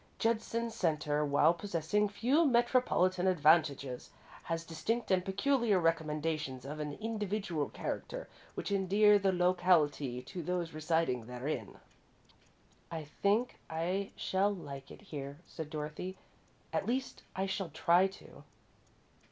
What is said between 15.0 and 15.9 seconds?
here," said